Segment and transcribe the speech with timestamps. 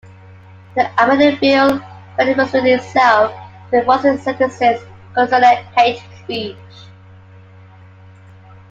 [0.73, 1.77] The amended bill
[2.17, 3.31] finally restricted itself
[3.69, 4.81] to reinforcing sentences
[5.13, 6.55] concerning hate speech.